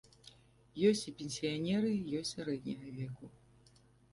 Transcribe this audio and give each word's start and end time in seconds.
Ёсць 0.89 1.03
і 1.11 1.13
пенсіянеры, 1.19 1.91
ёсць 2.21 2.33
сярэдняга 2.39 2.87
веку. 2.99 3.25